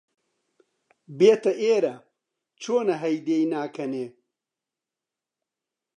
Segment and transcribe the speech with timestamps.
[1.17, 1.95] بێتە ئێرە،
[2.61, 4.07] چۆنە هەی دێی ناکەنێ!؟